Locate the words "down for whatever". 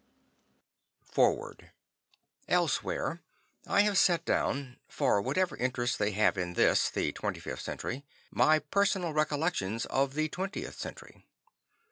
4.25-5.55